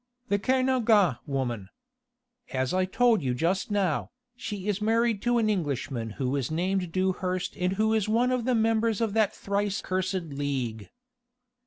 "The 0.29 0.39
Kernogan 0.39 1.17
woman. 1.27 1.69
As 2.51 2.73
I 2.73 2.85
told 2.85 3.21
you 3.21 3.35
just 3.35 3.69
now, 3.69 4.09
she 4.35 4.67
is 4.67 4.81
married 4.81 5.21
to 5.21 5.37
an 5.37 5.47
Englishman 5.47 6.09
who 6.17 6.35
is 6.35 6.49
named 6.49 6.91
Dewhurst 6.91 7.55
and 7.55 7.73
who 7.73 7.93
is 7.93 8.09
one 8.09 8.31
of 8.31 8.45
the 8.45 8.55
members 8.55 8.99
of 8.99 9.13
that 9.13 9.31
thrice 9.31 9.79
cursed 9.79 10.23
League." 10.31 10.89